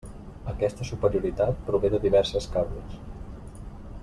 Aquesta 0.53 0.87
superioritat 0.91 1.61
prové 1.69 1.93
de 1.97 2.01
diverses 2.07 2.49
causes. 2.57 2.99